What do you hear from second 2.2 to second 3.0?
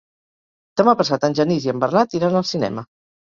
iran al cinema.